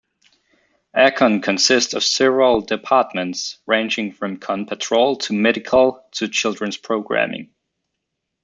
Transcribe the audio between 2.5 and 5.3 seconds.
departments, ranging from Kon Patrol